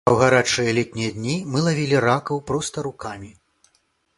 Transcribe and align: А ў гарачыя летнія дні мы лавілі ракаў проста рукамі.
А 0.01 0.09
ў 0.13 0.27
гарачыя 0.27 0.71
летнія 0.77 1.11
дні 1.17 1.35
мы 1.55 1.63
лавілі 1.67 1.97
ракаў 2.07 2.41
проста 2.53 2.89
рукамі. 2.89 3.31